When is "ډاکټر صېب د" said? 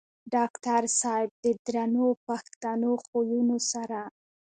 0.33-1.45